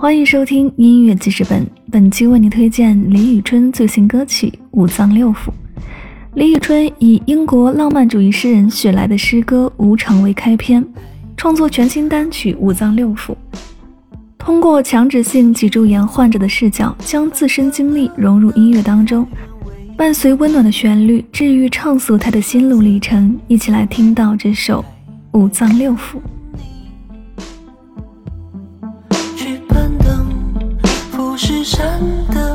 [0.00, 5.34] 欢迎收听音乐记事本，本期为你推荐李宇春最新歌曲《五脏六腑》。
[6.34, 10.86] 李宇春以英国浪漫主义诗人雪莱的诗歌《无常》为开篇，
[11.36, 13.32] 创作全新单曲《五脏六腑》，
[14.38, 19.26] 通过强直性脊柱炎患者的视角，将自身经历融入音乐当中，
[19.96, 23.36] 伴随温暖的旋律，治愈畅诉他的心路历程。
[23.48, 24.80] 一起来听到这首
[25.36, 25.96] 《五脏六腑》。
[31.68, 32.47] 山的。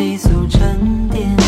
[0.00, 1.39] 一组沉淀。